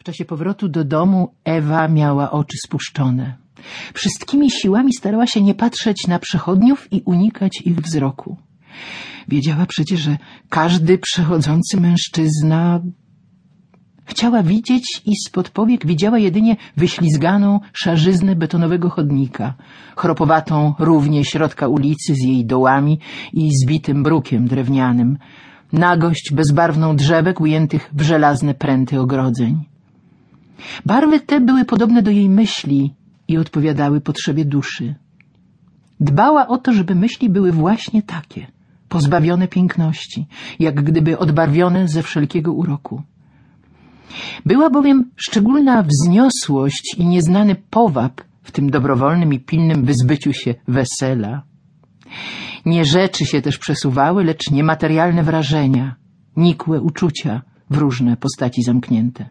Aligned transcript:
W 0.00 0.04
czasie 0.04 0.24
powrotu 0.24 0.68
do 0.68 0.84
domu 0.84 1.34
Ewa 1.44 1.88
miała 1.88 2.30
oczy 2.30 2.56
spuszczone. 2.66 3.36
Wszystkimi 3.94 4.50
siłami 4.50 4.92
starała 4.92 5.26
się 5.26 5.42
nie 5.42 5.54
patrzeć 5.54 6.06
na 6.06 6.18
przechodniów 6.18 6.92
i 6.92 7.02
unikać 7.04 7.62
ich 7.64 7.80
wzroku. 7.80 8.36
Wiedziała 9.28 9.66
przecież, 9.66 10.00
że 10.00 10.16
każdy 10.48 10.98
przechodzący 10.98 11.80
mężczyzna 11.80 12.80
Chciała 14.04 14.42
widzieć 14.42 15.02
i 15.06 15.16
spod 15.26 15.50
powiek 15.50 15.86
widziała 15.86 16.18
jedynie 16.18 16.56
wyślizganą 16.76 17.60
szarzyznę 17.72 18.36
betonowego 18.36 18.90
chodnika, 18.90 19.54
chropowatą 19.96 20.74
równie 20.78 21.24
środka 21.24 21.68
ulicy 21.68 22.14
z 22.14 22.18
jej 22.18 22.46
dołami 22.46 22.98
i 23.32 23.50
zbitym 23.64 24.02
brukiem 24.02 24.48
drewnianym, 24.48 25.18
nagość 25.72 26.32
bezbarwną 26.32 26.96
drzewek 26.96 27.40
ujętych 27.40 27.90
w 27.92 28.02
żelazne 28.02 28.54
pręty 28.54 29.00
ogrodzeń. 29.00 29.69
Barwy 30.86 31.20
te 31.20 31.40
były 31.40 31.64
podobne 31.64 32.02
do 32.02 32.10
jej 32.10 32.28
myśli 32.28 32.94
i 33.28 33.38
odpowiadały 33.38 34.00
potrzebie 34.00 34.44
duszy. 34.44 34.94
Dbała 36.00 36.46
o 36.48 36.58
to, 36.58 36.72
żeby 36.72 36.94
myśli 36.94 37.28
były 37.28 37.52
właśnie 37.52 38.02
takie, 38.02 38.46
pozbawione 38.88 39.48
piękności, 39.48 40.26
jak 40.58 40.82
gdyby 40.82 41.18
odbarwione 41.18 41.88
ze 41.88 42.02
wszelkiego 42.02 42.52
uroku. 42.52 43.02
Była 44.46 44.70
bowiem 44.70 45.10
szczególna 45.16 45.82
wzniosłość 45.82 46.94
i 46.98 47.06
nieznany 47.06 47.56
powab 47.70 48.20
w 48.42 48.50
tym 48.50 48.70
dobrowolnym 48.70 49.32
i 49.32 49.40
pilnym 49.40 49.84
wyzbyciu 49.84 50.32
się 50.32 50.54
wesela. 50.68 51.42
Nie 52.66 52.84
rzeczy 52.84 53.26
się 53.26 53.42
też 53.42 53.58
przesuwały, 53.58 54.24
lecz 54.24 54.50
niematerialne 54.50 55.22
wrażenia, 55.22 55.94
nikłe 56.36 56.80
uczucia 56.80 57.42
w 57.70 57.76
różne 57.76 58.16
postaci 58.16 58.62
zamknięte. 58.62 59.28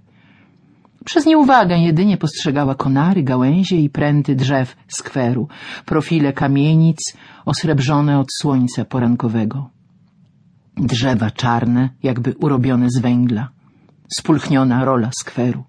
Przez 1.09 1.25
nieuwagę 1.25 1.77
jedynie 1.77 2.17
postrzegała 2.17 2.75
konary, 2.75 3.23
gałęzie 3.23 3.77
i 3.77 3.89
pręty 3.89 4.35
drzew 4.35 4.75
skweru, 4.87 5.47
profile 5.85 6.33
kamienic 6.33 6.97
osrebrzone 7.45 8.19
od 8.19 8.27
słońca 8.41 8.85
porankowego. 8.85 9.69
Drzewa 10.77 11.31
czarne, 11.31 11.89
jakby 12.03 12.35
urobione 12.39 12.89
z 12.89 12.99
węgla 12.99 13.49
spulchniona 14.17 14.85
rola 14.85 15.09
skweru. 15.19 15.63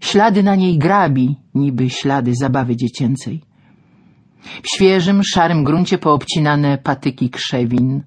Ślady 0.00 0.42
na 0.42 0.54
niej 0.54 0.78
grabi, 0.78 1.36
niby 1.54 1.90
ślady 1.90 2.34
zabawy 2.34 2.76
dziecięcej. 2.76 3.42
W 4.62 4.68
świeżym, 4.68 5.22
szarym 5.24 5.64
gruncie 5.64 5.98
poobcinane 5.98 6.78
patyki 6.78 7.30
krzewin. 7.30 8.02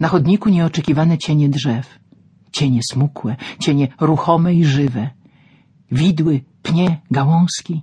Na 0.00 0.08
chodniku 0.08 0.48
nieoczekiwane 0.48 1.18
cienie 1.18 1.48
drzew. 1.48 1.98
Cienie 2.52 2.80
smukłe, 2.92 3.36
cienie 3.60 3.88
ruchome 4.00 4.54
i 4.54 4.64
żywe. 4.64 5.15
Widły, 5.92 6.40
pnie, 6.62 7.00
gałązki. 7.10 7.82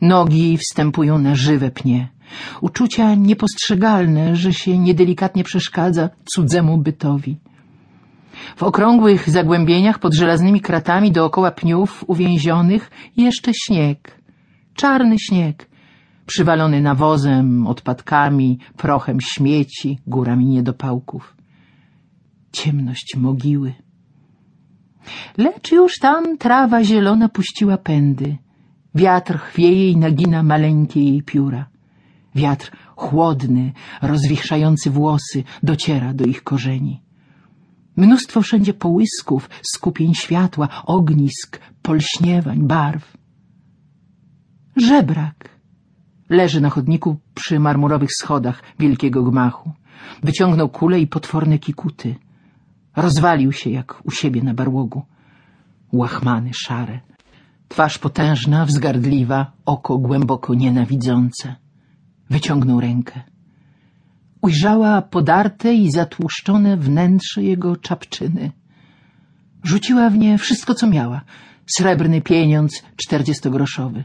Nogi 0.00 0.58
wstępują 0.58 1.18
na 1.18 1.34
żywe 1.34 1.70
pnie. 1.70 2.08
Uczucia 2.60 3.14
niepostrzegalne, 3.14 4.36
że 4.36 4.52
się 4.52 4.78
niedelikatnie 4.78 5.44
przeszkadza 5.44 6.08
cudzemu 6.24 6.78
bytowi. 6.78 7.36
W 8.56 8.62
okrągłych 8.62 9.30
zagłębieniach 9.30 9.98
pod 9.98 10.14
żelaznymi 10.14 10.60
kratami 10.60 11.12
dookoła 11.12 11.50
pniów 11.50 12.04
uwięzionych 12.06 12.90
jeszcze 13.16 13.52
śnieg. 13.54 14.20
Czarny 14.74 15.18
śnieg, 15.18 15.68
przywalony 16.26 16.80
nawozem, 16.80 17.66
odpadkami, 17.66 18.58
prochem 18.76 19.18
śmieci, 19.20 19.98
górami 20.06 20.46
niedopałków. 20.46 21.36
Ciemność 22.52 23.14
mogiły. 23.16 23.85
Lecz 25.36 25.72
już 25.72 25.98
tam 25.98 26.38
trawa 26.38 26.84
zielona 26.84 27.28
puściła 27.28 27.76
pędy. 27.78 28.36
Wiatr 28.94 29.38
chwieje 29.38 29.90
i 29.90 29.96
nagina 29.96 30.42
maleńkie 30.42 31.02
jej 31.02 31.22
pióra. 31.22 31.66
Wiatr 32.34 32.70
chłodny, 32.96 33.72
rozwichrzający 34.02 34.90
włosy, 34.90 35.44
dociera 35.62 36.14
do 36.14 36.24
ich 36.24 36.42
korzeni. 36.42 37.02
Mnóstwo 37.96 38.42
wszędzie 38.42 38.74
połysków, 38.74 39.50
skupień 39.62 40.14
światła, 40.14 40.68
ognisk, 40.86 41.60
polśniewań, 41.82 42.66
barw. 42.66 43.16
Żebrak 44.76 45.56
leży 46.28 46.60
na 46.60 46.70
chodniku 46.70 47.16
przy 47.34 47.58
marmurowych 47.58 48.10
schodach 48.12 48.62
wielkiego 48.78 49.22
gmachu. 49.22 49.72
Wyciągnął 50.22 50.68
kulę 50.68 51.00
i 51.00 51.06
potworne 51.06 51.58
kikuty. 51.58 52.14
Rozwalił 52.96 53.52
się 53.52 53.70
jak 53.70 54.00
u 54.04 54.10
siebie 54.10 54.42
na 54.42 54.54
barłogu. 54.54 55.02
Łachmany, 55.92 56.50
szare. 56.54 57.00
Twarz 57.68 57.98
potężna, 57.98 58.64
wzgardliwa, 58.66 59.52
oko 59.66 59.98
głęboko 59.98 60.54
nienawidzące. 60.54 61.56
Wyciągnął 62.30 62.80
rękę. 62.80 63.20
Ujrzała 64.40 65.02
podarte 65.02 65.74
i 65.74 65.90
zatłuszczone 65.90 66.76
wnętrze 66.76 67.42
jego 67.42 67.76
czapczyny. 67.76 68.52
Rzuciła 69.62 70.10
w 70.10 70.18
nie 70.18 70.38
wszystko, 70.38 70.74
co 70.74 70.86
miała. 70.86 71.20
Srebrny 71.66 72.20
pieniądz 72.20 72.82
czterdziestogroszowy. 72.96 74.04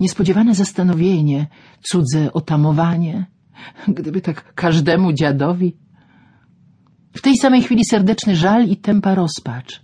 Niespodziewane 0.00 0.54
zastanowienie, 0.54 1.46
cudze 1.82 2.32
otamowanie. 2.32 3.26
Gdyby 3.88 4.20
tak 4.20 4.54
każdemu 4.54 5.12
dziadowi. 5.12 5.76
W 7.12 7.20
tej 7.20 7.36
samej 7.36 7.62
chwili 7.62 7.84
serdeczny 7.84 8.36
żal 8.36 8.68
i 8.68 8.76
tempa 8.76 9.14
rozpacz. 9.14 9.82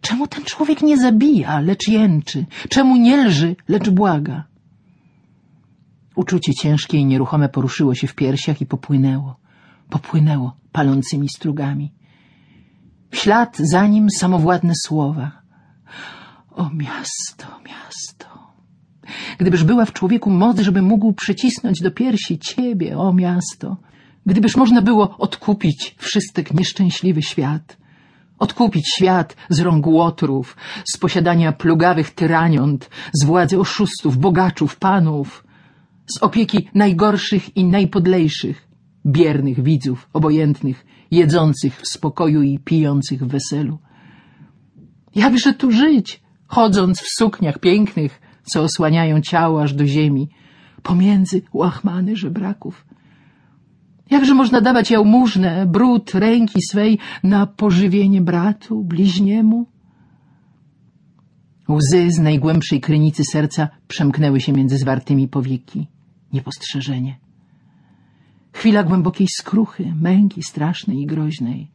Czemu 0.00 0.26
ten 0.26 0.44
człowiek 0.44 0.82
nie 0.82 0.98
zabija, 0.98 1.60
lecz 1.60 1.88
jęczy? 1.88 2.46
Czemu 2.68 2.96
nie 2.96 3.24
lży, 3.24 3.56
lecz 3.68 3.90
błaga? 3.90 4.44
Uczucie 6.16 6.54
ciężkie 6.54 6.98
i 6.98 7.04
nieruchome 7.04 7.48
poruszyło 7.48 7.94
się 7.94 8.06
w 8.06 8.14
piersiach 8.14 8.60
i 8.60 8.66
popłynęło. 8.66 9.36
Popłynęło 9.90 10.56
palącymi 10.72 11.28
strugami. 11.28 11.92
W 13.10 13.16
ślad 13.16 13.56
za 13.58 13.86
nim 13.86 14.10
samowładne 14.10 14.72
słowa. 14.84 15.32
O 16.50 16.70
miasto, 16.70 17.46
miasto. 17.68 18.26
Gdybyż 19.38 19.64
była 19.64 19.84
w 19.84 19.92
człowieku 19.92 20.30
moc, 20.30 20.60
żeby 20.60 20.82
mógł 20.82 21.12
przycisnąć 21.12 21.80
do 21.82 21.90
piersi 21.90 22.38
ciebie, 22.38 22.98
o 22.98 23.12
miasto. 23.12 23.76
Gdybyż 24.26 24.56
można 24.56 24.82
było 24.82 25.16
odkupić 25.18 25.94
wszystek 25.98 26.54
nieszczęśliwy 26.54 27.22
świat. 27.22 27.76
Odkupić 28.38 28.88
świat 28.96 29.36
z 29.48 29.60
rąk 29.60 29.86
łotrów, 29.86 30.56
z 30.94 30.96
posiadania 30.96 31.52
plugawych 31.52 32.10
tyraniąt, 32.10 32.90
z 33.12 33.24
władzy 33.24 33.60
oszustów, 33.60 34.18
bogaczów, 34.18 34.76
panów, 34.76 35.44
z 36.06 36.22
opieki 36.22 36.68
najgorszych 36.74 37.56
i 37.56 37.64
najpodlejszych, 37.64 38.68
biernych 39.06 39.62
widzów, 39.62 40.08
obojętnych, 40.12 40.86
jedzących 41.10 41.80
w 41.80 41.88
spokoju 41.88 42.42
i 42.42 42.58
pijących 42.58 43.24
w 43.24 43.28
weselu. 43.28 43.78
Jakże 45.14 45.54
tu 45.54 45.72
żyć, 45.72 46.22
chodząc 46.46 47.00
w 47.00 47.08
sukniach 47.18 47.58
pięknych, 47.58 48.20
co 48.42 48.62
osłaniają 48.62 49.20
ciało 49.20 49.62
aż 49.62 49.74
do 49.74 49.86
ziemi, 49.86 50.28
pomiędzy 50.82 51.42
łachmany 51.52 52.16
żebraków. 52.16 52.86
Jakże 54.10 54.34
można 54.34 54.60
dawać 54.60 54.90
jałmużnę, 54.90 55.66
brud 55.66 56.14
ręki 56.14 56.62
swej 56.70 56.98
na 57.22 57.46
pożywienie 57.46 58.20
bratu, 58.20 58.84
bliźniemu? 58.84 59.66
Łzy 61.68 62.10
z 62.10 62.18
najgłębszej 62.18 62.80
krynicy 62.80 63.24
serca 63.24 63.68
przemknęły 63.88 64.40
się 64.40 64.52
między 64.52 64.78
zwartymi 64.78 65.28
powieki 65.28 65.86
niepostrzeżenie. 66.32 67.18
Chwila 68.52 68.82
głębokiej 68.82 69.26
skruchy, 69.30 69.94
męki 70.00 70.42
strasznej 70.42 71.00
i 71.00 71.06
groźnej. 71.06 71.70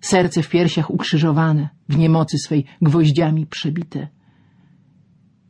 Serce 0.00 0.42
w 0.42 0.48
piersiach 0.48 0.90
ukrzyżowane, 0.90 1.68
w 1.88 1.98
niemocy 1.98 2.38
swej 2.38 2.64
gwoździami 2.82 3.46
przebite. 3.46 4.08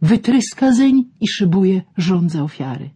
Wytryska 0.03 0.73
zeń 0.73 1.05
i 1.20 1.29
szybuje 1.29 1.82
żądza 1.97 2.43
ofiary. 2.43 2.91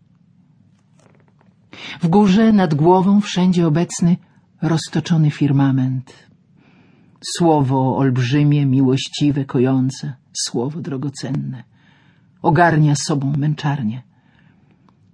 W 2.01 2.09
górze, 2.09 2.53
nad 2.53 2.75
głową, 2.75 3.21
wszędzie 3.21 3.67
obecny 3.67 4.17
roztoczony 4.63 5.31
firmament. 5.31 6.13
Słowo 7.37 7.97
olbrzymie, 7.97 8.67
miłościwe, 8.67 9.45
kojące, 9.45 10.15
słowo 10.33 10.81
drogocenne. 10.81 11.65
Ogarnia 12.43 12.95
sobą 12.97 13.33
męczarnię. 13.37 14.03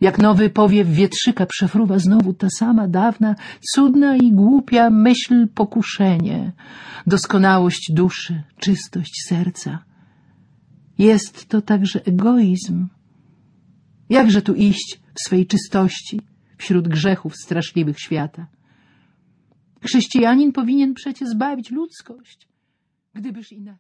Jak 0.01 0.19
nowy 0.19 0.51
powiew 0.51 0.89
wietrzyka 0.89 1.47
przefruwa 1.47 1.99
znowu 1.99 2.33
ta 2.33 2.49
sama 2.59 2.89
dawna, 2.89 3.35
cudna 3.73 4.17
i 4.17 4.33
głupia 4.33 4.91
myśl 4.91 5.49
pokuszenie, 5.49 6.53
doskonałość 7.07 7.93
duszy, 7.93 8.43
czystość 8.59 9.23
serca. 9.29 9.79
Jest 10.99 11.49
to 11.49 11.63
także 11.63 12.05
egoizm. 12.07 12.89
Jakże 14.09 14.43
tu 14.43 14.55
iść 14.55 15.01
w 15.15 15.27
swej 15.27 15.47
czystości 15.47 16.21
wśród 16.59 16.89
grzechów 16.89 17.37
straszliwych 17.37 18.01
świata? 18.01 18.47
Chrześcijanin 19.83 20.53
powinien 20.53 20.95
przecie 20.95 21.27
zbawić 21.27 21.71
ludzkość, 21.71 22.49
gdybyż 23.15 23.53
inaczej. 23.53 23.73